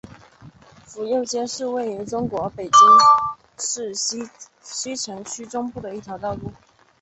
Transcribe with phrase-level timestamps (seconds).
[0.87, 2.71] 府右街是位于中国北京
[3.59, 6.51] 市西城区中部的一条道路。